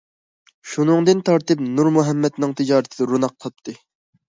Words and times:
شۇنىڭدىن 0.71 1.21
تارتىپ 1.29 1.63
نۇرمۇھەممەتنىڭ 1.67 2.59
تىجارىتى 2.63 3.13
روناق 3.15 3.41
تاپتى. 3.41 3.83